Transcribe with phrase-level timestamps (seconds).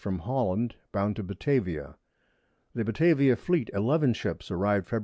[0.01, 1.95] from Holland, bound to Batavia.
[2.73, 4.99] The Batavia Fleet, 11 Ships, arrived _Feb.